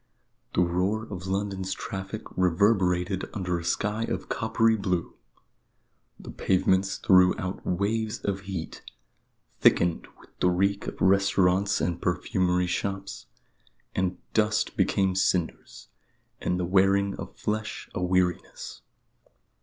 The 0.55 0.63
roar 0.63 1.03
of 1.13 1.27
London's 1.27 1.73
traffic 1.73 2.23
reverberated 2.35 3.29
under 3.35 3.59
a 3.59 3.63
sky 3.63 4.01
of 4.05 4.29
coppery 4.29 4.75
blue; 4.75 5.13
the 6.19 6.31
pavements 6.31 6.97
threw 6.97 7.37
out 7.37 7.63
waves 7.67 8.17
of 8.17 8.39
heat, 8.49 8.81
thickened 9.59 10.07
with 10.19 10.31
the 10.39 10.49
reek 10.49 10.87
of 10.87 10.99
restaurants 11.01 11.79
and 11.79 12.01
perfumery 12.01 12.65
shops; 12.65 13.27
and 13.93 14.17
dust 14.33 14.75
became 14.75 15.13
cinders, 15.13 15.89
and 16.41 16.59
the 16.59 16.65
wearing 16.65 17.13
of 17.17 17.37
flesh 17.37 17.87
a 17.93 18.01
weariness. 18.01 18.81